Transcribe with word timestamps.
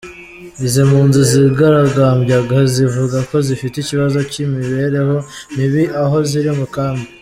Izi 0.65 0.81
mpunzi 0.89 1.19
zigaragambyaga 1.31 2.57
zivuga 2.73 3.17
ko 3.29 3.35
zifite 3.47 3.75
ikibazo 3.79 4.19
cy’ 4.31 4.37
imibereho 4.45 5.15
mibi 5.55 5.83
aho 6.03 6.17
ziri 6.29 6.51
mu 6.59 6.67
kambi. 6.75 7.07